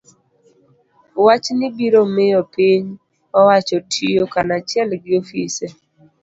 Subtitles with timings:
[1.25, 2.85] Wachni biro miyo piny
[3.39, 5.65] owacho tiyo kanachiel gi ofise